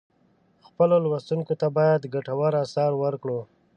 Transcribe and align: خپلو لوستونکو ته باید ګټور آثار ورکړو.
خپلو 0.67 0.95
لوستونکو 1.05 1.53
ته 1.61 1.67
باید 1.77 2.09
ګټور 2.13 2.53
آثار 2.63 2.91
ورکړو. 3.03 3.39